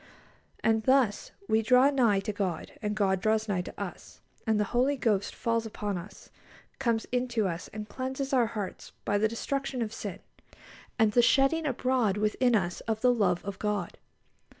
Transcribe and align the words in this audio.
And 0.63 0.81
thus 0.85 1.29
we 1.47 1.61
draw 1.61 1.91
nigh 1.91 2.21
to 2.21 2.33
God, 2.33 2.71
and 2.81 2.95
God 2.95 3.21
draws 3.21 3.47
nigh 3.47 3.61
to 3.61 3.79
us, 3.79 4.19
and 4.47 4.59
the 4.59 4.63
Holy 4.73 4.97
Ghost 4.97 5.35
falls 5.35 5.63
upon 5.67 5.95
us, 5.95 6.31
comes 6.79 7.05
into 7.11 7.47
us, 7.47 7.67
and 7.67 7.87
cleanses 7.87 8.33
our 8.33 8.47
hearts 8.47 8.93
by 9.05 9.19
the 9.19 9.27
destruction 9.27 9.79
of 9.83 9.93
sin, 9.93 10.17
and 10.97 11.11
the 11.11 11.21
shedding 11.21 11.67
abroad 11.67 12.17
within 12.17 12.55
us 12.55 12.79
of 12.89 13.01
the 13.01 13.13
love 13.13 13.45
of 13.45 13.59
God. 13.59 13.99